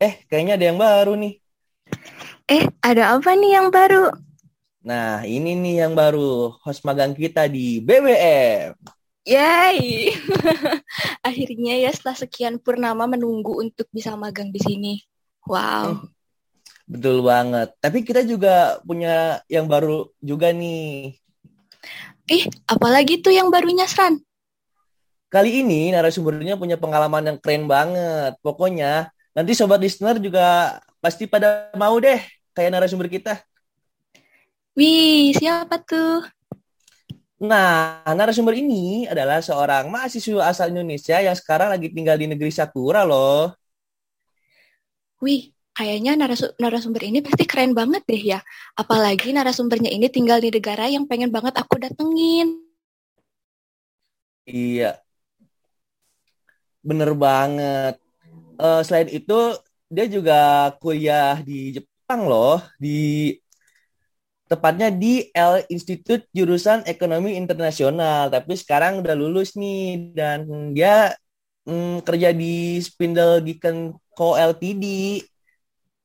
[0.00, 1.36] Eh, kayaknya ada yang baru nih.
[2.48, 4.08] Eh, ada apa nih yang baru?
[4.80, 8.72] Nah, ini nih yang baru, host magang kita di BBM.
[9.28, 10.08] Yay!
[11.28, 14.94] Akhirnya ya setelah sekian purnama menunggu untuk bisa magang di sini.
[15.44, 16.08] Wow.
[16.88, 17.76] Betul banget.
[17.84, 21.12] Tapi kita juga punya yang baru juga nih.
[22.32, 24.16] Ih, apalagi tuh yang barunya, Sran?
[25.28, 28.40] Kali ini narasumbernya punya pengalaman yang keren banget.
[28.40, 32.20] Pokoknya nanti sobat listener juga pasti pada mau deh
[32.52, 33.40] kayak narasumber kita.
[34.76, 36.28] Wih, siapa tuh?
[37.40, 43.00] Nah, narasumber ini adalah seorang mahasiswa asal Indonesia yang sekarang lagi tinggal di negeri Sakura
[43.08, 43.56] loh.
[45.24, 48.44] Wih, kayaknya narasu- narasumber ini pasti keren banget deh ya.
[48.76, 52.60] Apalagi narasumbernya ini tinggal di negara yang pengen banget aku datengin.
[54.44, 55.00] Iya,
[56.88, 58.09] bener banget.
[58.60, 59.56] Eh, selain itu,
[59.88, 63.32] dia juga kuliah di Jepang loh, di
[64.44, 68.28] tepatnya di L Institute jurusan Ekonomi Internasional.
[68.28, 70.44] Tapi sekarang udah lulus nih dan
[70.76, 71.16] dia
[71.64, 74.84] mm, kerja di Spindle Giken Co Ltd.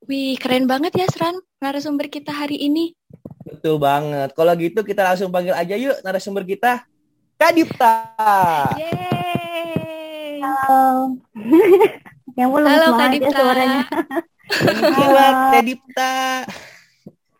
[0.08, 2.96] Wih, keren banget ya, Sran, narasumber kita hari ini.
[3.44, 4.32] Betul banget.
[4.32, 6.88] Kalau gitu kita langsung panggil aja yuk narasumber kita,
[7.36, 7.94] Kak Dipta.
[8.80, 10.40] Yeay!
[10.40, 11.20] Halo.
[12.38, 13.42] yang belum Halo, Kak Dipta.
[13.42, 13.82] suaranya.
[14.60, 16.12] Konnichiwa, Kak Dipta.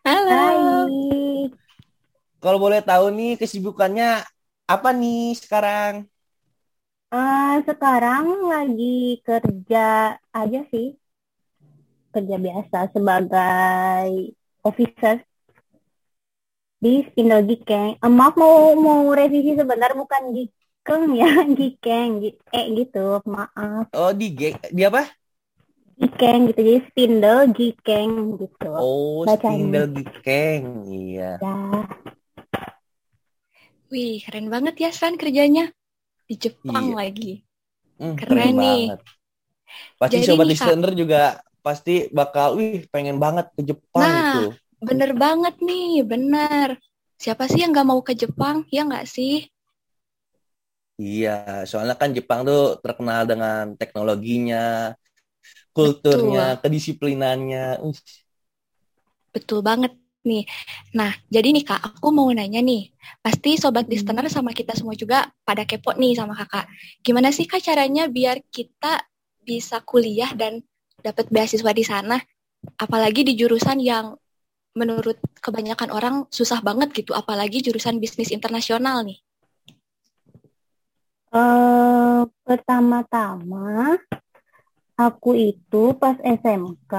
[0.05, 0.33] Halo.
[0.33, 1.51] Hai.
[2.43, 4.23] Kalau boleh tahu nih kesibukannya
[4.71, 5.95] apa nih sekarang?
[7.15, 9.79] Eh, sekarang lagi kerja
[10.41, 10.87] aja sih.
[12.15, 14.09] Kerja biasa sebagai
[14.69, 15.17] officer
[16.83, 17.43] di Spindle.
[18.05, 20.23] Eh, maaf mau mau revisi sebentar bukan
[20.87, 22.11] Gikeng ya, Gikeng.
[22.23, 23.91] Gi- Eh gitu, maaf.
[23.91, 25.03] Oh di G di apa?
[25.99, 26.61] Gikeng gitu.
[26.63, 28.71] Jadi Spindle Gikeng gitu.
[28.71, 29.51] Oh, Bacanya.
[29.51, 30.65] Spindle Gikeng.
[30.87, 31.31] Iya.
[31.43, 31.55] Ya.
[33.91, 35.75] Wih, keren banget ya, Sran, kerjanya.
[36.31, 36.99] Di Jepang Iya.
[37.03, 37.33] lagi.
[37.99, 38.83] Hmm, Keren nih.
[38.95, 39.01] banget.
[39.99, 41.23] Pasti Jadi sobat listener juga
[41.67, 44.23] pasti bakal wih pengen banget ke Jepang Nah.
[44.23, 44.55] gitu.
[44.87, 46.79] Bener banget nih, bener.
[47.19, 48.63] Siapa sih yang nggak mau ke Jepang?
[48.71, 49.51] Ya nggak sih?
[50.97, 54.97] Iya, soalnya kan Jepang tuh terkenal dengan teknologinya,
[55.77, 57.85] kulturnya, kedisiplinannya.
[57.85, 57.93] Uh,
[59.29, 59.93] Betul banget
[60.25, 60.49] nih.
[60.97, 62.97] Nah, jadi nih Kak, aku mau nanya nih.
[63.21, 66.65] Pasti sobat listener sama kita semua juga pada kepo nih sama Kakak.
[67.05, 69.05] Gimana sih Kak caranya biar kita
[69.45, 70.65] bisa kuliah dan
[71.05, 72.17] dapat beasiswa di sana?
[72.81, 74.17] Apalagi di jurusan yang
[74.73, 79.26] menurut kebanyakan orang susah banget gitu, apalagi jurusan bisnis internasional nih.
[81.37, 84.01] Eh, pertama-tama
[84.97, 86.93] aku itu pas SMK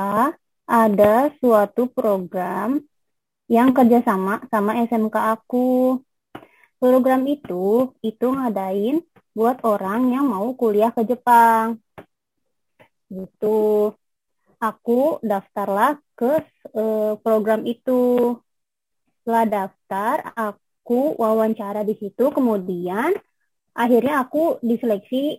[0.70, 2.78] ada suatu program
[3.50, 5.98] yang kerjasama sama SMK aku.
[6.78, 9.02] Program itu itu ngadain
[9.34, 11.82] buat orang yang mau kuliah ke Jepang.
[13.10, 13.90] Gitu.
[14.62, 16.46] Aku daftarlah ke
[16.78, 18.38] eh, program itu.
[19.26, 23.18] Setelah daftar, aku wawancara di situ, kemudian
[23.78, 25.38] akhirnya aku diseleksi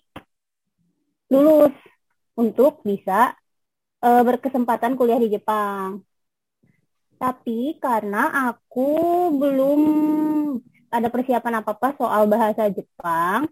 [1.34, 1.74] lulus
[2.38, 3.34] untuk bisa
[4.00, 6.06] eh, berkesempatan kuliah di Jepang.
[7.18, 8.90] Tapi karena aku
[9.34, 9.80] belum
[10.88, 13.50] ada persiapan apa-apa soal bahasa Jepang,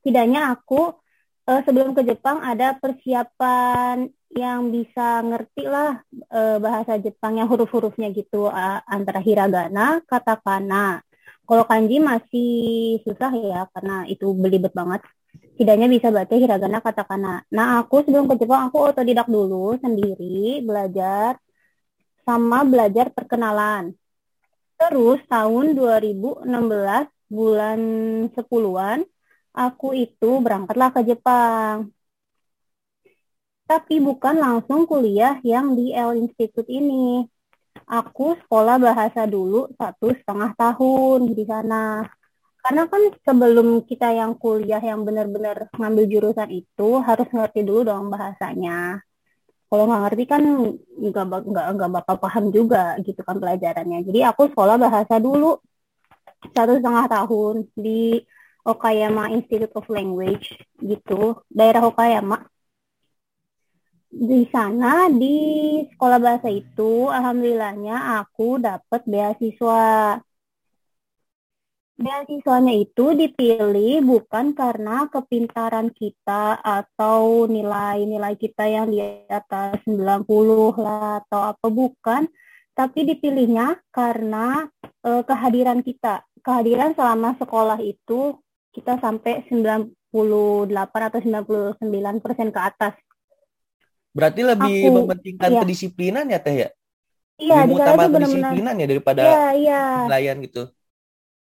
[0.00, 0.96] setidaknya aku
[1.44, 6.00] eh, sebelum ke Jepang ada persiapan yang bisa ngerti lah
[6.32, 8.48] eh, bahasa Jepang yang huruf-hurufnya gitu
[8.88, 11.04] antara hiragana, katakana.
[11.50, 12.52] Kalau kanji masih
[13.02, 15.02] susah ya karena itu belibet banget.
[15.58, 17.42] Setidaknya bisa baca hiragana katakana.
[17.50, 21.42] Nah, aku sebelum ke Jepang aku otodidak dulu sendiri belajar
[22.22, 23.98] sama belajar perkenalan.
[24.78, 26.46] Terus tahun 2016
[27.26, 27.80] bulan
[28.30, 28.98] 10-an
[29.50, 31.90] aku itu berangkatlah ke Jepang.
[33.66, 37.26] Tapi bukan langsung kuliah yang di L Institute ini
[37.90, 42.06] aku sekolah bahasa dulu satu setengah tahun di sana.
[42.60, 48.12] Karena kan sebelum kita yang kuliah yang benar-benar ngambil jurusan itu harus ngerti dulu dong
[48.12, 49.00] bahasanya.
[49.70, 50.42] Kalau nggak ngerti kan
[50.98, 54.04] nggak nggak nggak bakal paham juga gitu kan pelajarannya.
[54.04, 55.56] Jadi aku sekolah bahasa dulu
[56.52, 58.20] satu setengah tahun di
[58.60, 60.52] Okayama Institute of Language
[60.84, 62.44] gitu, daerah Okayama
[64.10, 65.38] di sana di
[65.94, 70.18] sekolah bahasa itu alhamdulillahnya aku dapat beasiswa
[72.00, 80.24] beasiswanya itu dipilih bukan karena kepintaran kita atau nilai-nilai kita yang di atas 90
[80.80, 82.24] lah atau apa bukan,
[82.72, 84.64] tapi dipilihnya karena
[85.04, 86.24] uh, kehadiran kita.
[86.40, 88.40] Kehadiran selama sekolah itu
[88.72, 89.92] kita sampai 98
[90.80, 92.96] atau 99 persen ke atas.
[94.10, 95.60] Berarti lebih Aku, mementingkan iya.
[95.62, 96.68] kedisiplinan ya Teh ya?
[97.40, 99.82] Iya, lebih utama kedisiplinan ya daripada iya, iya.
[100.06, 100.62] nilaian gitu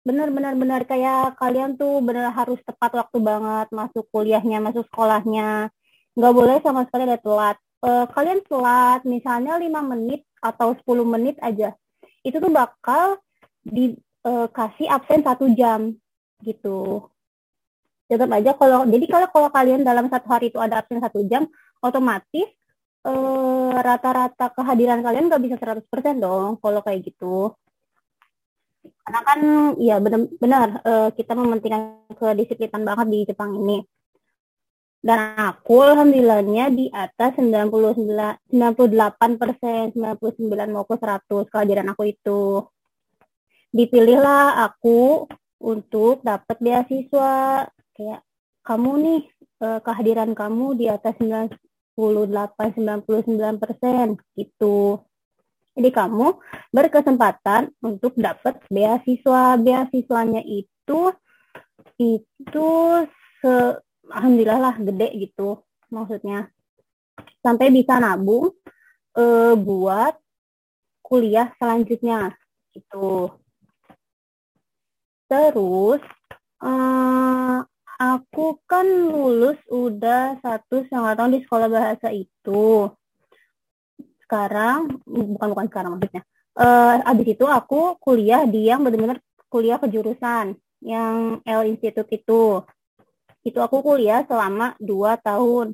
[0.08, 5.68] benar benar benar kayak kalian tuh benar harus tepat waktu banget masuk kuliahnya masuk sekolahnya
[6.16, 11.36] nggak boleh sama sekali ada telat uh, kalian telat misalnya lima menit atau 10 menit
[11.44, 11.75] aja
[12.24, 13.20] itu tuh bakal
[13.68, 15.92] dikasih uh, absen satu jam
[16.40, 17.04] gitu
[18.08, 21.44] tetap aja kalau jadi kalau kalau kalian dalam satu hari itu ada absen satu jam
[21.81, 22.47] otomatis
[23.07, 25.85] eh, rata-rata uh, kehadiran kalian nggak bisa 100%
[26.18, 27.53] dong kalau kayak gitu.
[29.03, 29.39] Karena kan
[29.79, 33.79] ya benar-benar uh, kita mementingkan kedisiplinan banget di Jepang ini.
[34.97, 42.68] Dan aku alhamdulillahnya di atas 99 98 persen 99 mau ke 100 kehadiran aku itu.
[43.71, 45.29] Dipilihlah aku
[45.63, 47.69] untuk dapat beasiswa.
[47.95, 48.21] Kayak
[48.68, 49.21] kamu nih
[49.63, 51.15] uh, kehadiran kamu di atas
[51.98, 55.02] 98 99 persen gitu
[55.78, 56.42] jadi kamu
[56.74, 59.62] berkesempatan untuk dapat beasiswa.
[59.62, 61.14] Beasiswanya itu
[62.02, 62.70] itu
[63.38, 63.54] se
[64.10, 65.62] alhamdulillah lah gede gitu
[65.94, 66.50] maksudnya.
[67.46, 68.58] Sampai bisa nabung
[69.14, 70.18] e, buat
[71.06, 72.34] kuliah selanjutnya
[72.74, 73.38] gitu.
[75.30, 76.02] Terus
[76.58, 76.72] e,
[77.98, 82.94] aku kan lulus udah satu setengah tahun di sekolah bahasa itu.
[84.22, 86.24] Sekarang bukan bukan sekarang maksudnya.
[86.58, 92.62] Uh, abis itu aku kuliah di yang benar-benar kuliah kejurusan yang L Institute itu.
[93.42, 95.74] Itu aku kuliah selama dua tahun.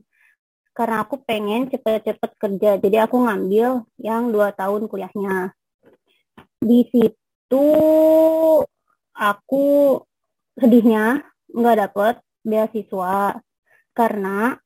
[0.74, 5.54] Karena aku pengen cepet-cepet kerja jadi aku ngambil yang dua tahun kuliahnya.
[6.64, 7.68] Di situ
[9.14, 9.66] aku
[10.58, 13.40] sedihnya nggak dapet beasiswa
[13.94, 14.58] karena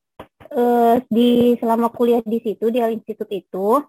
[0.56, 3.84] uh, di selama kuliah di situ di institut itu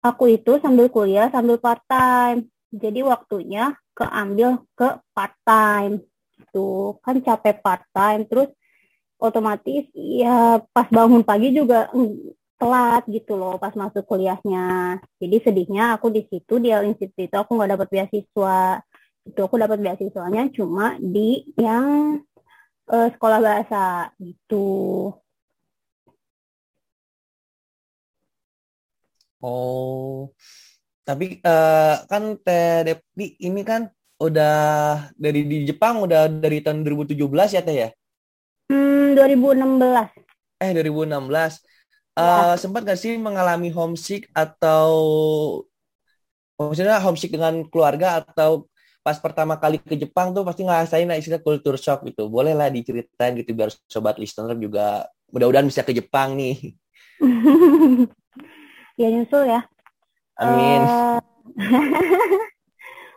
[0.00, 6.00] aku itu sambil kuliah sambil part time jadi waktunya keambil ke part time
[6.40, 8.48] itu kan capek part time terus
[9.22, 11.92] otomatis ya pas bangun pagi juga
[12.62, 14.98] telat gitu loh pas masuk kuliahnya.
[15.18, 18.82] Jadi sedihnya aku di situ di institut itu aku nggak dapat beasiswa
[19.22, 22.18] itu aku dapat beasiswanya cuma di yang
[22.90, 25.10] uh, sekolah bahasa gitu
[29.42, 30.30] Oh,
[31.02, 33.90] tapi uh, kan Teh Depi ini kan
[34.22, 34.54] udah
[35.18, 37.88] dari di Jepang udah dari tahun 2017 ya Teh ya?
[38.70, 40.62] Hmm, 2016.
[40.62, 41.58] Eh 2016.
[42.14, 42.54] Uh, ya.
[42.54, 44.94] sempat gak sih mengalami homesick atau
[46.54, 48.70] maksudnya homesick dengan keluarga atau
[49.02, 52.30] pas pertama kali ke Jepang tuh pasti ngerasain nah, istilah culture shock gitu.
[52.30, 56.78] Boleh lah diceritain gitu biar sobat listener juga mudah-mudahan bisa ke Jepang nih.
[59.00, 59.60] ya nyusul ya.
[60.38, 60.80] Amin.
[60.86, 61.18] Uh,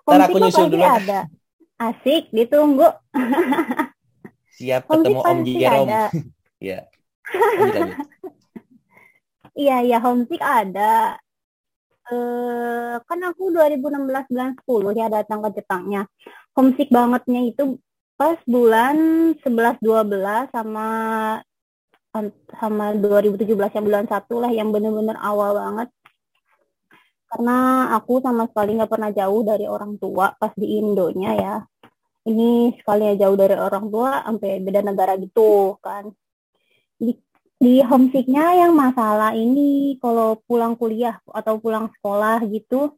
[0.09, 0.83] Ntar aku nyusul dulu.
[0.85, 1.29] Ada.
[1.77, 2.89] Asik, ditunggu.
[4.57, 5.91] Siap ketemu Om Jerome.
[6.63, 6.79] Iya.
[9.55, 11.19] Iya, iya homesick ada.
[12.05, 16.05] Uh, kan aku 2016 bulan 10 ya datang ke Jepangnya.
[16.53, 17.81] Homesick bangetnya itu
[18.13, 18.95] pas bulan
[19.41, 20.87] 11 12 sama
[22.61, 25.89] sama 2017 yang bulan satu lah yang bener-bener awal banget.
[27.25, 31.55] Karena aku sama sekali nggak pernah jauh dari orang tua pas di Indonya ya.
[32.25, 36.13] Ini sekali jauh dari orang tua sampai beda negara gitu kan
[37.65, 42.93] di homesicknya yang masalah ini kalau pulang kuliah atau pulang sekolah gitu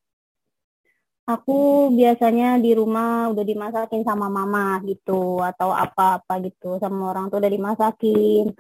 [1.24, 7.40] aku biasanya di rumah udah dimasakin sama mama gitu atau apa-apa gitu sama orang tua
[7.40, 8.52] udah dimasakin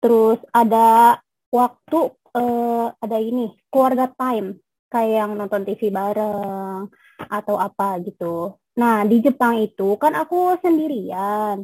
[0.00, 1.20] terus ada
[1.52, 2.00] waktu
[2.34, 4.56] uh, ada ini keluarga time
[4.90, 6.90] kayak yang nonton TV bareng
[7.20, 8.58] atau apa gitu.
[8.80, 11.62] Nah di Jepang itu kan aku sendirian.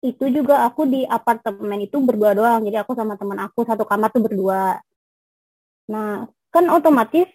[0.00, 2.64] Itu juga aku di apartemen itu berdua doang.
[2.64, 4.80] Jadi aku sama teman aku satu kamar tuh berdua.
[5.92, 7.28] Nah kan otomatis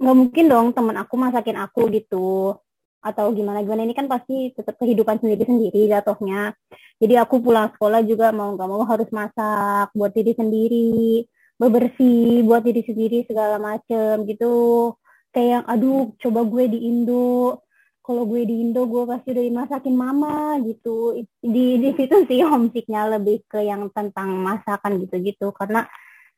[0.00, 2.54] nggak mungkin dong teman aku masakin aku gitu.
[3.02, 3.82] Atau gimana gimana.
[3.82, 6.54] Ini kan pasti tetap kehidupan sendiri sendiri jatuhnya.
[7.02, 11.26] Jadi aku pulang sekolah juga mau nggak mau harus masak buat diri sendiri.
[11.58, 14.94] Bebersih buat diri sendiri segala macem gitu.
[15.34, 17.62] Kayak yang aduh coba gue di Indo
[18.00, 21.20] kalau gue di Indo gue pasti udah dimasakin mama gitu.
[21.38, 25.52] Di di situ sih homesicknya lebih ke yang tentang masakan gitu-gitu.
[25.52, 25.84] Karena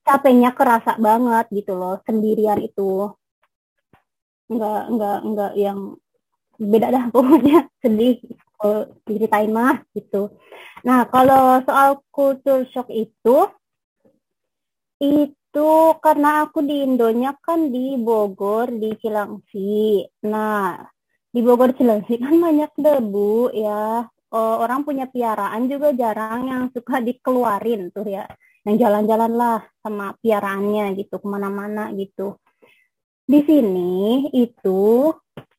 [0.02, 3.14] capeknya kerasa banget gitu loh sendirian itu.
[4.50, 5.78] Nggak nggak nggak yang
[6.58, 7.58] beda dah pokoknya.
[7.82, 8.18] Sedih
[8.58, 10.34] kalau diceritain mah gitu.
[10.82, 13.48] Nah kalau soal culture shock itu
[15.02, 20.02] itu karena aku di Indonya kan di Bogor di Cilangsi.
[20.26, 20.90] Nah
[21.32, 24.04] di Bogor Cilengsi kan banyak debu ya.
[24.32, 28.24] Oh, orang punya piaraan juga jarang yang suka dikeluarin tuh ya.
[28.64, 32.36] Yang jalan-jalan lah sama piaraannya gitu ke mana-mana gitu.
[33.24, 35.12] Di sini itu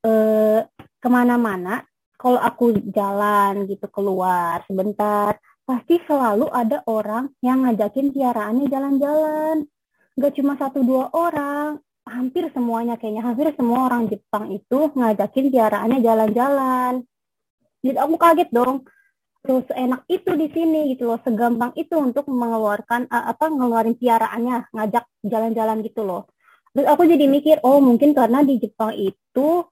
[0.05, 0.61] eh,
[1.01, 1.81] ke mana-mana
[2.17, 5.35] kalau aku jalan gitu keluar sebentar
[5.67, 9.67] pasti selalu ada orang yang ngajakin piaraannya jalan-jalan.
[10.13, 15.99] Gak cuma satu dua orang, hampir semuanya kayaknya hampir semua orang Jepang itu ngajakin piaraannya
[16.03, 16.93] jalan-jalan.
[17.83, 18.87] Jadi aku kaget dong.
[19.43, 24.71] Terus enak itu di sini gitu loh, segampang itu untuk mengeluarkan uh, apa ngeluarin piaraannya,
[24.71, 26.31] ngajak jalan-jalan gitu loh.
[26.71, 29.67] Terus aku jadi mikir, oh mungkin karena di Jepang itu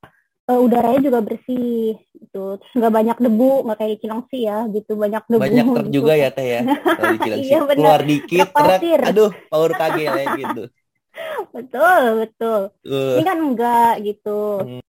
[0.52, 2.60] uh, udaranya juga bersih gitu.
[2.60, 5.40] Terus nggak banyak debu, nggak kayak Cilangsi ya gitu, banyak debu.
[5.40, 5.96] Banyak truk gitu.
[6.04, 6.62] juga ya Teh ya.
[6.68, 10.68] Kalau di iya, keluar dikit truk, aduh power kage ya gitu
[11.56, 12.62] betul betul.
[12.88, 13.20] Uh.
[13.20, 14.42] ini kan enggak gitu.
[14.62, 14.84] Hmm.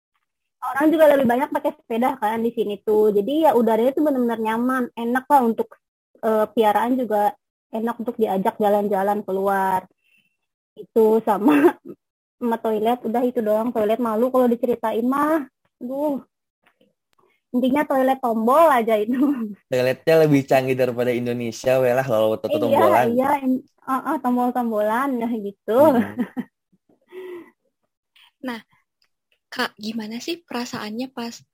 [0.63, 3.11] orang juga lebih banyak pakai sepeda kan di sini tuh.
[3.11, 4.85] Jadi ya udaranya tuh benar-benar nyaman.
[4.95, 5.75] Enak lah untuk
[6.23, 7.35] uh, piaraan juga
[7.75, 9.83] enak untuk diajak jalan-jalan keluar.
[10.79, 11.75] Itu sama
[12.39, 13.03] sama toilet.
[13.03, 13.75] Udah itu doang.
[13.75, 15.51] Toilet malu kalau diceritain mah.
[15.83, 16.23] Duh
[17.53, 19.21] intinya toilet tombol aja itu.
[19.71, 23.07] Toiletnya lebih canggih daripada Indonesia welah kalau tutup iya, tombolan.
[23.13, 23.31] iya
[23.85, 25.81] uh, uh, tombol-tombolan ya gitu.
[26.01, 26.17] Hmm.
[28.49, 28.59] nah
[29.53, 31.45] kak gimana sih perasaannya pas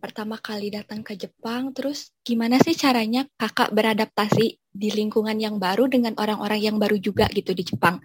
[0.00, 1.76] pertama kali datang ke Jepang?
[1.76, 7.28] Terus gimana sih caranya kakak beradaptasi di lingkungan yang baru dengan orang-orang yang baru juga
[7.28, 8.00] gitu di Jepang?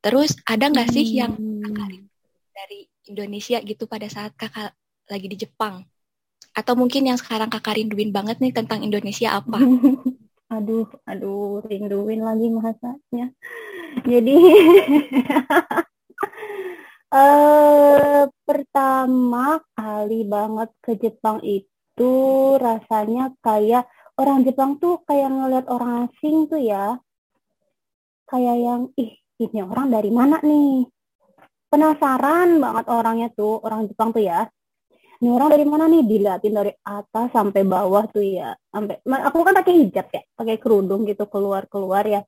[0.00, 1.18] Terus ada nggak sih hmm.
[1.20, 1.32] yang
[1.68, 1.90] kakak
[2.56, 2.80] dari
[3.12, 4.72] Indonesia gitu pada saat kakak
[5.08, 5.84] lagi di Jepang
[6.58, 9.62] atau mungkin yang sekarang kakak rinduin banget nih tentang Indonesia apa?
[10.54, 13.30] aduh, aduh, rinduin lagi bahasanya.
[14.02, 14.38] Jadi,
[17.14, 22.12] uh, pertama kali banget ke Jepang itu
[22.58, 23.86] rasanya kayak
[24.18, 26.98] orang Jepang tuh kayak ngeliat orang asing tuh ya.
[28.26, 30.90] Kayak yang, ih ini orang dari mana nih?
[31.70, 34.50] Penasaran banget orangnya tuh, orang Jepang tuh ya
[35.18, 36.02] ini orang dari mana nih?
[36.06, 38.54] Diliatin dari atas sampai bawah tuh ya.
[38.70, 42.22] Sampai aku kan pakai hijab ya pakai kerudung gitu keluar keluar ya.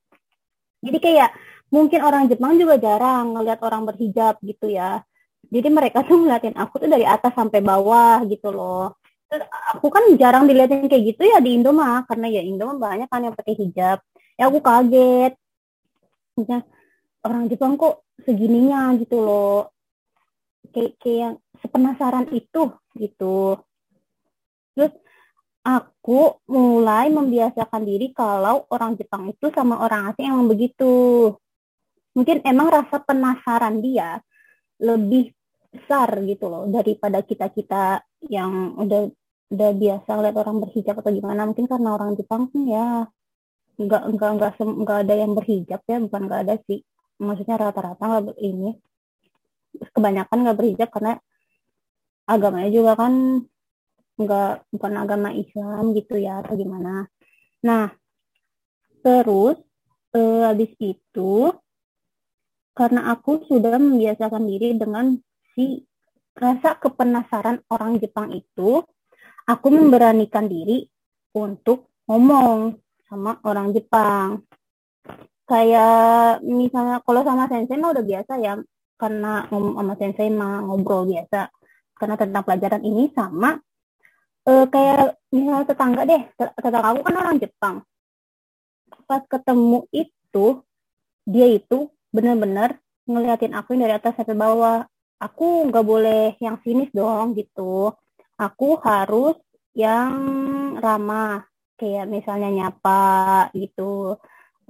[0.83, 1.31] Jadi kayak
[1.71, 4.99] mungkin orang Jepang juga jarang ngeliat orang berhijab gitu ya.
[5.47, 8.99] Jadi mereka tuh ngeliatin aku tuh dari atas sampai bawah gitu loh.
[9.79, 13.07] Aku kan jarang diliatin kayak gitu ya di Indo mah karena ya Indo mah banyak
[13.07, 14.03] kan yang pakai hijab.
[14.35, 15.39] Ya aku kaget.
[16.43, 16.59] Ya,
[17.23, 19.71] orang Jepang kok segininya gitu loh.
[20.75, 21.31] Kayak kayak
[21.63, 23.59] sepenasaran itu gitu.
[24.75, 24.93] Terus
[25.61, 31.31] aku mulai membiasakan diri kalau orang Jepang itu sama orang asing emang begitu.
[32.17, 34.19] Mungkin emang rasa penasaran dia
[34.81, 35.31] lebih
[35.71, 39.07] besar gitu loh daripada kita-kita yang udah
[39.51, 41.47] udah biasa lihat orang berhijab atau gimana.
[41.47, 43.07] Mungkin karena orang Jepang ya
[43.81, 46.85] nggak nggak nggak nggak ada yang berhijab ya bukan nggak ada sih
[47.17, 48.77] maksudnya rata-rata nggak ini
[49.95, 51.13] kebanyakan nggak berhijab karena
[52.31, 53.43] agamanya juga kan
[54.15, 57.09] nggak bukan agama Islam gitu ya atau gimana.
[57.65, 57.91] Nah,
[59.01, 59.57] terus
[60.13, 61.51] eh, habis itu
[62.71, 65.19] karena aku sudah membiasakan diri dengan
[65.53, 65.83] si
[66.31, 68.79] rasa kepenasaran orang Jepang itu,
[69.43, 70.87] aku memberanikan diri
[71.35, 72.79] untuk ngomong
[73.11, 74.47] sama orang Jepang.
[75.43, 78.55] Kayak misalnya kalau sama sensei mah udah biasa ya,
[78.95, 81.51] karena ngomong sama sensei mah ngobrol biasa
[82.01, 83.61] karena tentang pelajaran ini sama
[84.49, 87.75] uh, kayak misalnya tetangga deh tetangga aku kan orang Jepang.
[89.05, 90.45] Pas ketemu itu
[91.29, 94.79] dia itu benar-benar ngeliatin aku dari atas sampai bawah.
[95.21, 97.93] Aku nggak boleh yang sinis dong gitu.
[98.41, 99.37] Aku harus
[99.77, 100.17] yang
[100.81, 101.45] ramah
[101.77, 104.17] kayak misalnya nyapa gitu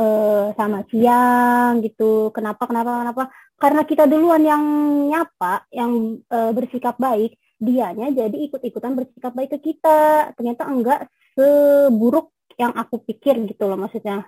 [0.01, 3.24] uh, sama siang gitu kenapa kenapa kenapa
[3.62, 4.63] karena kita duluan yang
[5.13, 10.34] nyapa, yang e, bersikap baik, dianya jadi ikut-ikutan bersikap baik ke kita.
[10.34, 11.00] Ternyata enggak
[11.38, 14.25] seburuk yang aku pikir gitu loh maksudnya.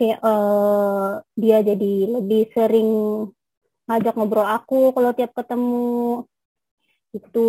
[0.00, 0.34] Kayak e,
[1.36, 2.90] dia jadi lebih sering
[3.84, 6.24] ngajak ngobrol aku kalau tiap ketemu.
[7.14, 7.46] itu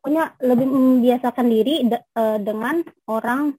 [0.00, 2.80] punya lebih membiasakan diri de, uh, dengan
[3.12, 3.52] orang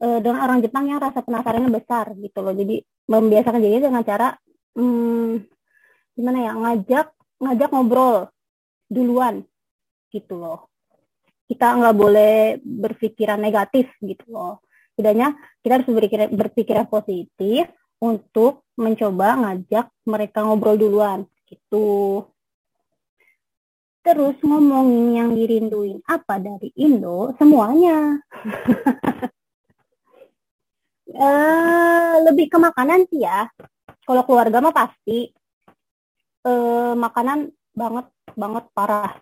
[0.00, 2.54] uh, dengan orang Jepang yang rasa penasarannya besar gitu loh.
[2.56, 4.34] Jadi membiasakan diri dengan cara
[4.76, 5.36] um,
[6.16, 7.06] gimana ya ngajak
[7.40, 8.28] ngajak ngobrol
[8.88, 9.44] duluan
[10.10, 10.68] gitu loh.
[11.46, 14.62] Kita nggak boleh berpikiran negatif gitu loh.
[14.94, 17.68] Setidaknya kita harus berpikir berpikiran positif
[18.00, 22.24] untuk mencoba ngajak mereka ngobrol duluan gitu.
[24.00, 28.16] Terus ngomongin yang dirinduin apa dari Indo, semuanya.
[31.14, 33.46] uh, lebih ke makanan sih ya.
[34.06, 35.30] Kalau keluarga mah pasti
[36.46, 39.14] uh, makanan banget banget parah.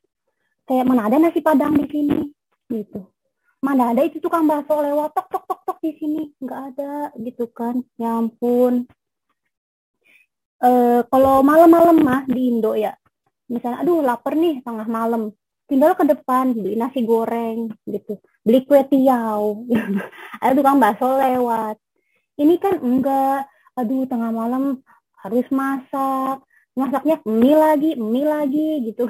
[0.69, 2.21] Kayak mana ada nasi padang di sini
[2.69, 3.05] gitu.
[3.65, 7.49] Mana ada itu tukang bakso lewat tok tok tok tok di sini nggak ada gitu
[7.51, 7.81] kan.
[7.97, 8.89] Ya ampun.
[10.59, 12.99] Uh, kalau malam-malam mah di Indo ya
[13.49, 15.33] misalnya aduh lapar nih tengah malam
[15.69, 18.17] tinggal ke depan beli nasi goreng gitu.
[18.43, 19.63] Beli kue tiaw.
[20.43, 21.77] Ada tukang bakso lewat.
[22.41, 23.47] Ini kan enggak.
[23.77, 24.81] Aduh tengah malam
[25.23, 26.43] harus masak.
[26.73, 29.05] Masaknya mie lagi mie lagi gitu.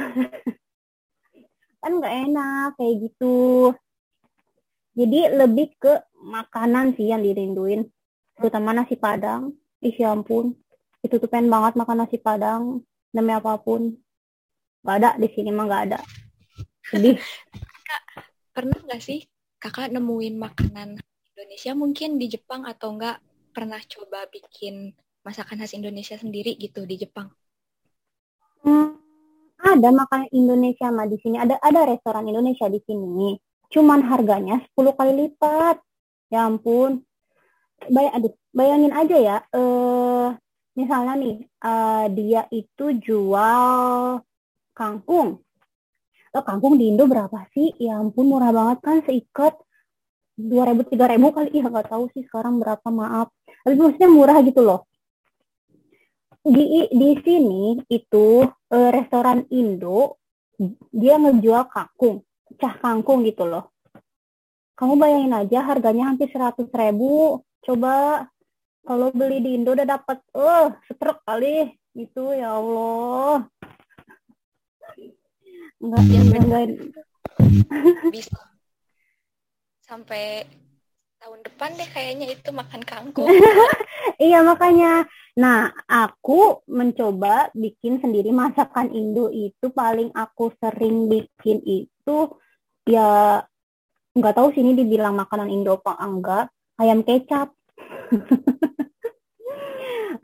[1.82, 3.70] Kan nggak enak kayak gitu.
[4.98, 7.86] Jadi lebih ke makanan sih yang dirinduin.
[8.34, 9.54] Terutama nasi padang.
[9.78, 10.58] Isi ya ampun.
[11.06, 12.82] Itu tuh pengen banget makan nasi padang.
[13.14, 13.94] Demi apa pun.
[14.82, 16.00] Gak ada di sini mah gak ada.
[16.88, 17.16] Sedih.
[17.88, 18.02] Kak,
[18.52, 19.24] pernah nggak sih
[19.58, 20.96] kakak nemuin makanan
[21.34, 23.20] Indonesia mungkin di Jepang atau enggak
[23.52, 24.92] pernah coba bikin
[25.26, 27.28] masakan khas Indonesia sendiri gitu di Jepang?
[28.62, 28.96] Hmm,
[29.58, 31.36] ada makanan Indonesia mah di sini.
[31.36, 33.36] Ada ada restoran Indonesia di sini.
[33.68, 35.76] Cuman harganya 10 kali lipat.
[36.32, 37.04] Ya ampun.
[37.88, 39.36] Bayang, aduh, bayangin aja ya.
[39.54, 40.28] Eh,
[40.74, 44.18] misalnya nih, uh, dia itu jual
[44.74, 45.42] kangkung.
[46.42, 47.74] Kangkung di Indo berapa sih?
[47.78, 49.54] Ya ampun murah banget kan seikat
[50.38, 50.86] dua ribu
[51.34, 53.28] kali ya nggak tahu sih sekarang berapa maaf.
[53.66, 54.86] Tapi maksudnya murah gitu loh.
[56.42, 60.18] Di di sini itu eh, restoran Indo
[60.90, 62.26] dia ngejual kangkung,
[62.58, 63.70] cah kangkung gitu loh.
[64.78, 67.42] Kamu bayangin aja harganya hampir seratus ribu.
[67.62, 68.26] Coba
[68.86, 73.50] kalau beli di Indo udah dapat, eh uh, setruk kali itu ya Allah
[75.78, 76.66] enggak ya enggak
[78.10, 78.40] bisa.
[79.82, 80.44] Sampai
[81.18, 83.28] tahun depan deh kayaknya itu makan kangkung.
[84.18, 85.06] Iya makanya.
[85.38, 92.18] Nah aku mencoba bikin sendiri masakan Indo itu paling aku sering bikin itu
[92.82, 93.42] ya
[94.18, 96.44] nggak tahu sini dibilang makanan Indo apa enggak
[96.82, 97.54] ayam kecap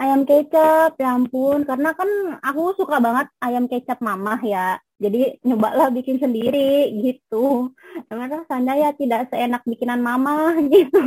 [0.02, 1.64] ayam kecap ya ampun.
[1.68, 4.78] Karena kan aku suka banget ayam kecap mamah ya.
[5.02, 7.74] Jadi nyobalah bikin sendiri gitu.
[8.08, 11.00] Emang rasanya ya tidak seenak bikinan mama gitu.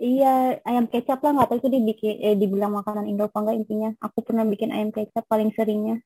[0.00, 1.30] Iya ayam kecap lah.
[1.34, 3.90] Nggak tahu itu dibikin eh, dibilang makanan Indo apa enggak intinya.
[4.04, 6.02] Aku pernah bikin ayam kecap paling seringnya.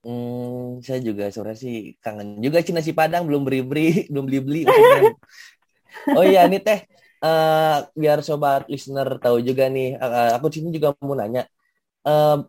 [0.00, 3.28] Hmm, saya juga sore sih kangen juga sih nasi padang.
[3.28, 4.60] Belum beri beri belum beli beli.
[6.16, 6.80] oh iya nih teh
[7.24, 11.44] uh, biar sobat listener tahu juga nih, uh, aku sini juga mau nanya,
[12.08, 12.40] uh,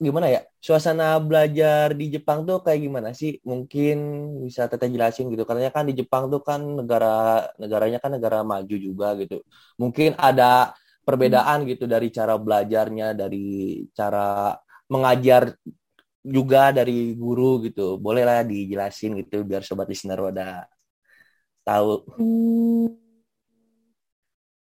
[0.00, 3.38] gimana ya suasana belajar di Jepang tuh kayak gimana sih?
[3.46, 3.96] Mungkin
[4.42, 8.76] bisa teteh jelasin gitu, karena kan di Jepang tuh kan negara negaranya kan negara maju
[8.76, 9.44] juga gitu.
[9.78, 10.74] Mungkin ada
[11.06, 14.56] perbedaan gitu dari cara belajarnya, dari cara
[14.90, 15.54] mengajar
[16.24, 17.96] juga dari guru gitu.
[18.02, 20.66] Bolehlah dijelasin gitu biar sobat listener udah
[21.68, 21.92] tahu.
[22.16, 23.08] Hmm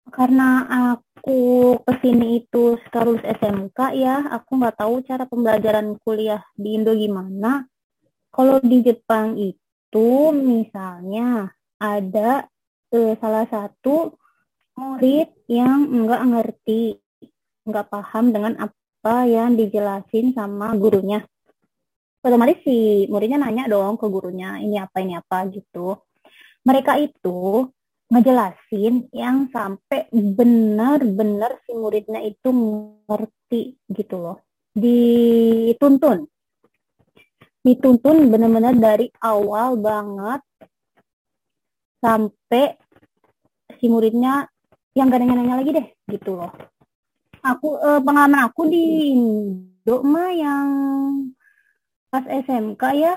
[0.09, 0.65] karena
[0.97, 6.91] aku ke sini itu lulus SMK ya, aku nggak tahu cara pembelajaran kuliah di Indo
[6.97, 7.63] gimana.
[8.29, 12.45] Kalau di Jepang itu misalnya ada
[12.91, 14.13] eh, salah satu
[14.77, 16.99] murid yang nggak ngerti,
[17.65, 21.23] nggak paham dengan apa yang dijelasin sama gurunya.
[22.19, 25.95] Otomatis si muridnya nanya dong ke gurunya, ini apa, ini apa gitu.
[26.67, 27.67] Mereka itu
[28.09, 32.49] ngejelasin yang sampai benar-benar si muridnya itu
[33.05, 34.37] ngerti gitu loh.
[34.73, 36.25] Dituntun.
[37.61, 40.41] Dituntun benar-benar dari awal banget
[41.99, 42.79] sampai
[43.77, 44.47] si muridnya
[44.97, 46.51] yang gak nanya-nanya lagi deh gitu loh.
[47.39, 50.67] Aku eh, pengalaman aku di Indo mah yang
[52.09, 53.15] pas SMK ya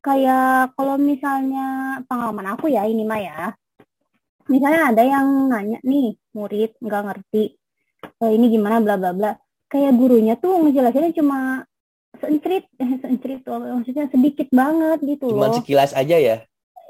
[0.00, 1.68] kayak kalau misalnya
[2.08, 3.40] pengalaman aku ya ini mah ya.
[4.50, 7.42] Misalnya ada yang nanya nih murid nggak ngerti
[8.02, 9.30] e, ini gimana bla bla bla.
[9.70, 11.62] Kayak gurunya tuh ngejelasinnya cuma
[12.18, 15.56] seencrit eh, seencrit tuh maksudnya sedikit banget gitu Cuman loh.
[15.62, 16.36] sekilas aja ya.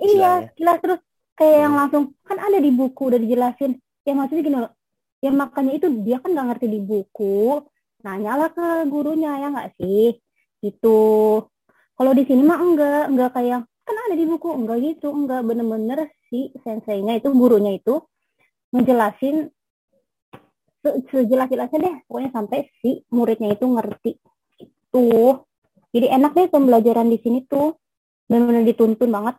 [0.01, 1.01] iya jelas terus
[1.37, 1.81] kayak yang Hmm.
[1.85, 3.77] langsung kan ada di buku udah dijelasin.
[4.07, 4.73] Ya maksudnya gini loh
[5.21, 7.61] ya makanya itu dia kan nggak ngerti di buku
[8.01, 10.17] nanyalah ke gurunya ya nggak sih?
[10.65, 11.01] Gitu.
[11.97, 13.61] Kalau di sini mah enggak enggak kayak
[13.97, 14.49] kan ada di buku.
[14.55, 15.41] Enggak gitu enggak.
[15.49, 15.99] Bener-bener
[16.29, 18.01] si senseinya itu gurunya itu
[18.75, 19.37] ngejelasin
[20.83, 21.95] se- sejelas-jelasnya deh.
[22.09, 24.13] Pokoknya sampai si muridnya itu ngerti.
[24.63, 25.07] Itu
[25.91, 27.77] jadi enak deh pembelajaran di sini tuh.
[28.31, 29.37] Benar-benar dituntun banget.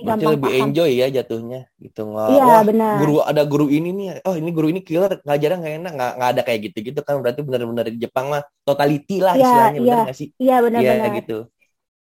[0.00, 0.62] Berarti gampang lebih paham.
[0.72, 2.00] enjoy ya jatuhnya gitu.
[2.08, 4.06] Nggak iya wah benar guru ada guru ini nih.
[4.24, 5.92] Oh ini guru ini killer ngajarnya nggak enak.
[5.92, 7.14] Nggak nggak ada kayak gitu gitu kan.
[7.20, 10.04] Berarti benar-benar di Jepang mah totality lah Iya, istilahnya benar iya.
[10.08, 10.28] nggak sih?
[10.40, 11.38] Iya iya benar-benar gitu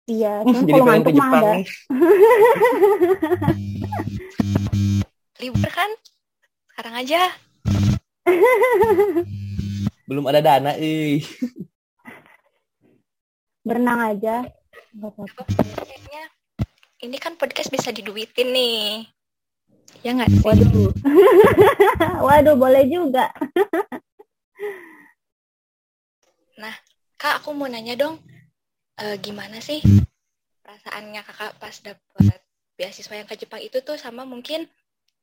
[0.05, 1.67] iya Hmm, cuman jadi kalau ngantuk mah Jepang ada nih
[5.45, 5.91] Libur kan?
[6.73, 7.23] Sekarang aja.
[10.05, 11.21] belum ada dana ih
[13.65, 14.45] berenang aja
[14.93, 15.43] Nggak apa-apa.
[15.85, 16.23] Kayaknya
[17.05, 19.09] ini kan podcast bisa diduitin nih.
[20.05, 20.41] Ya nggak sih?
[20.45, 20.93] waduh
[22.29, 23.33] waduh boleh juga
[27.25, 28.21] Kak, aku mau nanya dong,
[29.01, 29.83] eh, gimana sih
[30.65, 32.41] perasaannya kakak pas dapat
[32.79, 33.99] beasiswa yang ke Jepang itu tuh?
[34.01, 34.67] Sama mungkin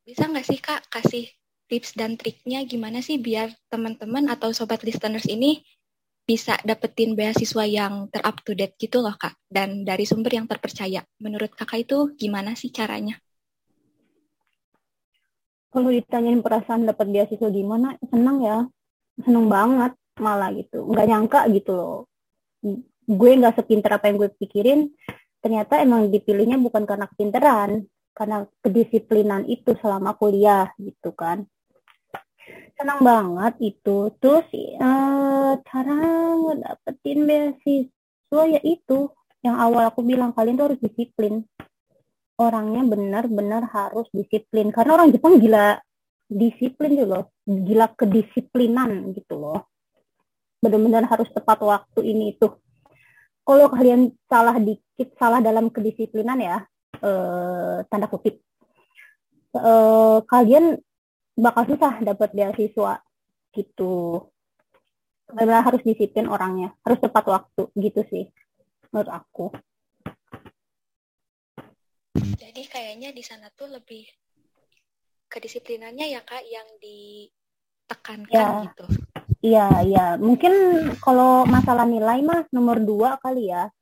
[0.06, 1.30] bisa nggak sih kak kasih
[1.72, 5.64] tips dan triknya gimana sih biar teman-teman atau sobat listeners ini
[6.28, 9.36] bisa dapetin beasiswa yang ter-up to date gitu loh kak?
[9.48, 11.02] Dan dari sumber yang terpercaya.
[11.24, 13.18] Menurut kakak itu gimana sih caranya?
[15.72, 18.68] kalau ditanyain perasaan dapat beasiswa gimana senang ya.
[19.24, 20.84] Seneng banget malah gitu.
[20.84, 22.12] Nggak nyangka gitu loh
[23.06, 24.90] gue nggak sepinter apa yang gue pikirin
[25.42, 31.48] ternyata emang dipilihnya bukan karena kepinteran karena kedisiplinan itu selama kuliah gitu kan.
[32.76, 34.12] Senang banget itu.
[34.20, 35.98] Terus eh, cara
[36.38, 39.10] ngedapetin beasiswa ya itu
[39.42, 41.46] yang awal aku bilang kalian tuh harus disiplin.
[42.38, 45.78] Orangnya benar-benar harus disiplin karena orang Jepang gila
[46.26, 47.26] disiplin gitu loh.
[47.46, 49.70] Gila kedisiplinan gitu loh.
[50.62, 52.50] Benar-benar harus tepat waktu ini itu
[53.42, 56.58] kalau kalian salah dikit salah dalam kedisiplinan ya
[57.02, 58.40] eh, tanda kutip
[59.56, 60.78] eh, kalian
[61.36, 63.02] bakal susah dapat beasiswa
[63.52, 64.28] gitu
[65.32, 68.28] benar harus disiplin orangnya harus tepat waktu gitu sih
[68.92, 69.48] menurut aku
[72.12, 74.04] Jadi kayaknya di sana tuh lebih
[75.32, 78.68] kedisiplinannya ya kak yang ditekankan Ya.
[78.68, 78.86] gitu.
[79.42, 80.06] Iya, iya.
[80.22, 80.54] Mungkin
[81.02, 83.74] kalau masalah nilai mah nomor dua kali ya.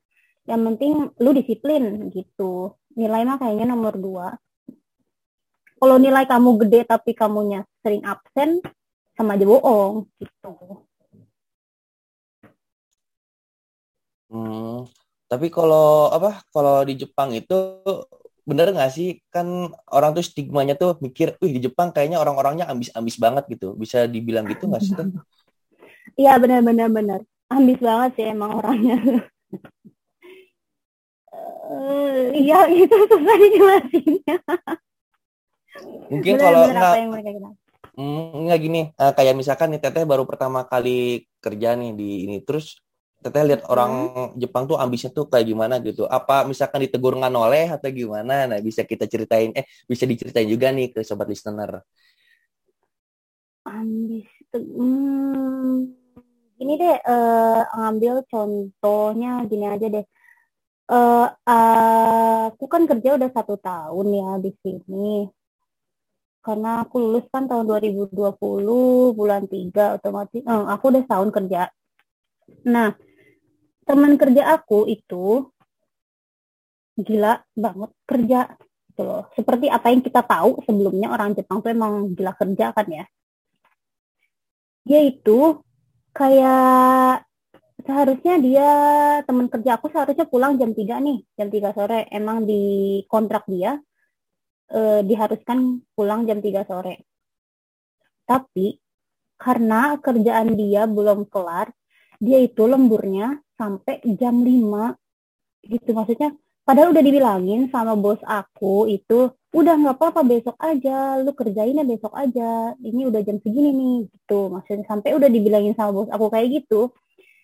[0.48, 2.72] Yang penting lu disiplin gitu.
[2.96, 4.40] Nilai mah kayaknya nomor dua.
[5.76, 8.60] Kalau nilai kamu gede tapi kamunya sering absen,
[9.16, 10.52] sama aja bohong gitu.
[14.32, 14.88] Hmm,
[15.28, 16.40] tapi kalau apa?
[16.52, 17.84] Kalau di Jepang itu
[18.48, 19.20] bener nggak sih?
[19.28, 23.76] Kan orang tuh stigmanya tuh mikir, wih di Jepang kayaknya orang-orangnya ambis-ambis banget gitu.
[23.76, 24.96] Bisa dibilang gitu nggak sih?
[26.20, 27.20] Iya benar-benar benar.
[27.48, 28.96] Ambis banget sih emang orangnya.
[31.70, 34.36] Eh, Iya itu susah dijelasinnya.
[36.12, 37.54] Mungkin kalau Benar-benar nggak.
[37.96, 42.36] Hmm, nggak gini, eh, kayak misalkan nih Teteh baru pertama kali kerja nih di ini,
[42.44, 42.80] terus
[43.20, 43.72] Teteh lihat Hmm.
[43.72, 43.92] orang
[44.40, 46.08] Jepang tuh ambisnya tuh kayak gimana gitu.
[46.08, 48.48] Apa misalkan ditegur nggak noleh atau gimana?
[48.48, 51.84] Nah, bisa kita ceritain, eh bisa diceritain juga nih ke sobat listener.
[53.68, 55.99] Ambis itu, hmm,
[56.60, 60.04] gini deh, eh, ngambil contohnya gini aja deh.
[60.92, 61.26] Eh,
[62.52, 65.24] aku kan kerja udah satu tahun ya di sini.
[66.44, 71.72] Karena aku lulus kan tahun 2020 bulan 3 otomatis, eh, aku udah setahun kerja.
[72.68, 72.92] Nah,
[73.88, 75.48] teman kerja aku itu
[77.00, 78.40] gila banget kerja
[78.92, 79.24] gitu loh.
[79.32, 83.04] Seperti apa yang kita tahu sebelumnya orang Jepang tuh emang gila kerja kan ya.
[84.84, 85.56] Dia itu
[86.20, 87.24] kayak
[87.80, 88.70] seharusnya dia
[89.24, 92.00] teman kerja aku seharusnya pulang jam 3 nih, jam 3 sore.
[92.12, 92.62] Emang di
[93.08, 93.80] kontrak dia
[94.68, 97.08] eh, diharuskan pulang jam 3 sore.
[98.28, 98.76] Tapi
[99.40, 101.72] karena kerjaan dia belum kelar,
[102.20, 105.00] dia itu lemburnya sampai jam 5
[105.64, 106.32] gitu maksudnya
[106.64, 112.14] padahal udah dibilangin sama bos aku itu udah nggak apa-apa besok aja lu kerjainnya besok
[112.14, 114.46] aja ini udah jam segini nih gitu.
[114.46, 116.94] Maksudnya sampai udah dibilangin sama bos aku kayak gitu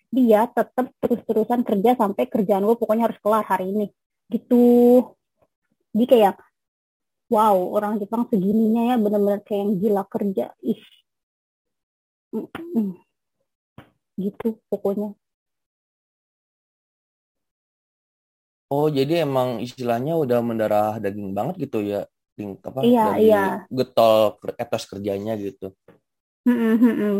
[0.07, 3.87] dia tetap terus-terusan kerja sampai kerjaan gue pokoknya harus kelar hari ini
[4.31, 5.03] gitu.
[5.91, 6.35] Jadi kayak
[7.27, 10.45] wow orang Jepang segininya ya bener-bener kayak yang gila kerja.
[10.63, 10.83] Ih.
[14.15, 15.11] Gitu pokoknya
[18.73, 21.97] Oh, jadi emang istilahnya udah mendarah daging banget gitu ya,
[22.35, 23.37] Ting, apa iya dari iya
[23.77, 24.15] getol
[24.63, 25.65] etos kerjanya gitu.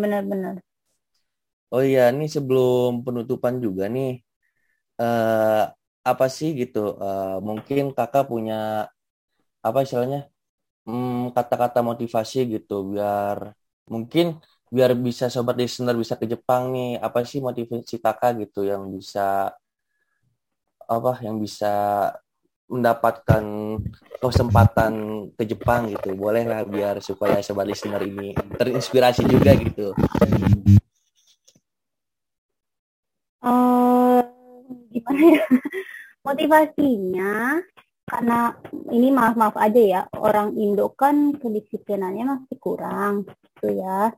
[0.01, 0.55] benar-benar
[1.73, 4.07] Oh iya, nih sebelum penutupan juga nih,
[5.01, 5.61] eh
[6.11, 6.79] apa sih gitu?
[7.03, 8.53] eh, mungkin kakak punya
[9.67, 10.19] apa istilahnya
[10.87, 13.39] hmm, kata-kata motivasi gitu, biar
[13.93, 14.25] mungkin
[14.75, 19.21] biar bisa sobat listener bisa ke Jepang nih, apa sih motivasi kakak gitu yang bisa
[20.87, 22.09] apa yang bisa
[22.67, 23.43] mendapatkan
[24.19, 24.91] kesempatan
[25.35, 26.15] ke Jepang gitu.
[26.15, 29.95] Boleh lah biar supaya sobat listener ini terinspirasi juga gitu.
[33.47, 34.21] eh
[34.91, 35.45] gimana ya
[36.27, 37.63] motivasinya
[38.07, 38.55] karena
[38.91, 44.11] ini maaf maaf aja ya orang Indo kan kedisiplinannya masih kurang gitu ya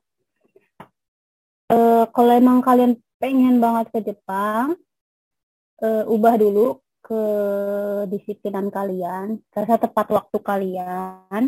[1.70, 4.74] Eh kalau emang kalian pengen banget ke Jepang
[5.84, 7.24] eh, ubah dulu ke
[8.12, 11.44] disiplinan kalian rasa tepat waktu kalian.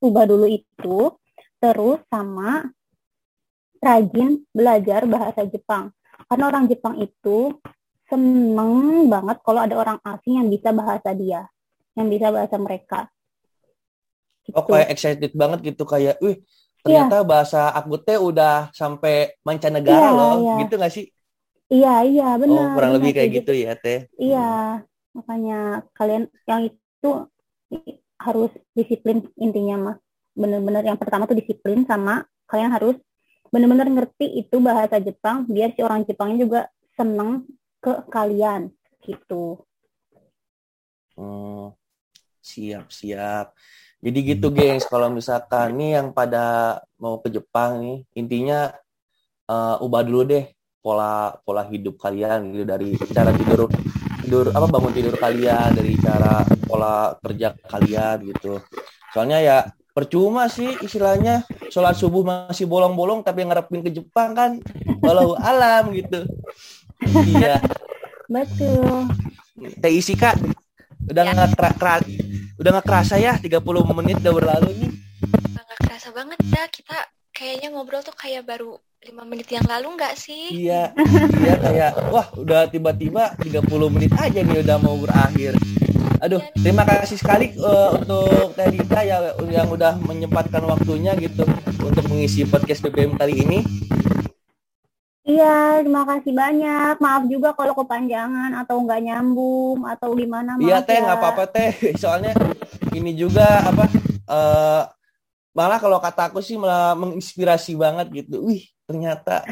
[0.00, 1.12] Ubah dulu itu
[1.60, 2.72] terus sama
[3.80, 5.92] rajin belajar bahasa Jepang.
[6.24, 7.52] Karena orang Jepang itu
[8.08, 11.46] seneng banget kalau ada orang asing yang bisa bahasa dia
[11.94, 13.10] yang bisa bahasa mereka.
[14.50, 14.72] Oh gitu.
[14.74, 17.06] kayak excited banget gitu kayak, wih iya.
[17.06, 20.56] ternyata bahasa aku teh udah sampai mancanegara iya loh, iya.
[20.64, 21.06] Gitu nggak sih?
[21.74, 23.98] Iya iya Oh benar kurang benar lebih kayak gitu gitu ya teh.
[24.24, 24.60] iya Hmm.
[25.16, 25.54] makanya
[25.98, 27.08] kalian yang itu
[28.20, 29.96] harus disiplin intinya mah
[30.36, 32.96] bener-bener yang pertama tuh disiplin sama kalian harus
[33.50, 36.60] bener-bener ngerti itu bahasa Jepang biar si orang Jepangnya juga
[36.94, 37.48] seneng
[37.80, 38.70] ke kalian
[39.02, 39.64] gitu
[41.18, 41.74] Hmm,
[42.50, 43.46] siap siap.
[44.04, 46.38] Jadi gitu gengs, kalau misalkan nih yang pada
[47.02, 48.56] mau ke Jepang nih, intinya
[49.50, 50.44] eh, ubah dulu deh
[50.80, 53.68] pola pola hidup kalian gitu dari cara tidur
[54.20, 58.60] tidur apa bangun tidur kalian dari cara pola kerja kalian gitu.
[59.12, 59.58] Soalnya ya
[59.90, 64.50] percuma sih istilahnya sholat subuh masih bolong-bolong tapi ngarepin ke Jepang kan
[65.02, 66.24] walau alam gitu.
[67.26, 67.60] Iya.
[68.26, 69.08] Betul.
[69.80, 70.38] Teh isi kak.
[71.10, 71.32] Udah Ya.
[71.34, 72.06] nggak kera-
[72.56, 73.60] udah nggak kerasa ya 30
[73.92, 74.90] menit udah berlalu nih.
[75.58, 76.96] Nggak kerasa banget dah kita
[77.34, 80.52] kayaknya ngobrol tuh kayak baru lima menit yang lalu nggak sih?
[80.52, 80.92] iya
[81.40, 83.64] iya kayak wah udah tiba-tiba 30
[83.96, 85.56] menit aja nih udah mau berakhir
[86.20, 91.48] Aduh, terima kasih sekali eh, untuk Teh Dita ya yang udah menyempatkan waktunya gitu
[91.80, 93.58] untuk mengisi podcast BBM kali ini.
[95.24, 101.00] iya terima kasih banyak maaf juga kalau kepanjangan atau nggak nyambung atau gimana Iya Teh,
[101.00, 101.72] ya nggak apa-apa Teh.
[102.04, 102.36] Soalnya
[102.92, 103.88] ini juga apa
[104.28, 104.82] eh
[105.56, 108.44] malah kalau kata aku sih malah menginspirasi banget gitu.
[108.44, 109.46] Wih, ternyata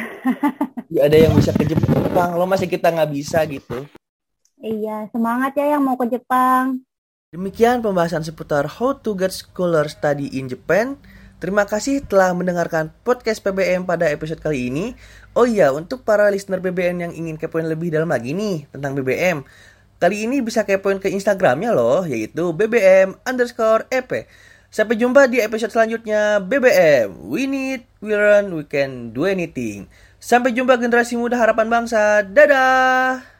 [1.07, 2.35] ada yang bisa ke Jepang.
[2.35, 3.87] Lo masih kita nggak bisa gitu.
[4.59, 6.83] iya semangat ya yang mau ke Jepang
[7.29, 10.96] Demikian pembahasan seputar How to Get Scholar Study in Japan.
[11.44, 14.96] Terima kasih telah mendengarkan podcast PBM pada episode kali ini.
[15.37, 19.44] Oh iya, untuk para listener BBM yang ingin kepoin lebih dalam lagi nih tentang BBM,
[20.01, 24.24] kali ini bisa kepoin ke Instagramnya loh, yaitu BBM underscore EP.
[24.68, 27.24] Sampai jumpa di episode selanjutnya BBM.
[27.24, 29.88] We need, we learn, we can do anything.
[30.20, 32.20] Sampai jumpa generasi muda harapan bangsa.
[32.20, 33.38] Dadah!